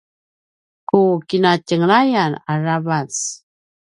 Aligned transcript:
ku 0.87 0.99
kinatjenglayan 1.27 2.31
aravac 2.51 3.13